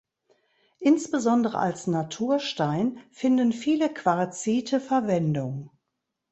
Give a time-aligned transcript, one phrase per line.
[0.79, 5.69] Insbesondere als Naturstein finden viele Quarzite Verwendung.